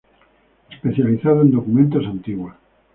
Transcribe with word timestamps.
Especializado 0.71 1.43
en 1.43 1.51
documentos 1.51 2.07
antiguos. 2.07 2.55